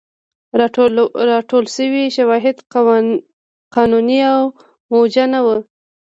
[1.29, 2.57] راټول شوي شواهد
[3.75, 4.41] قانوني او
[4.91, 5.57] موجه نه وو.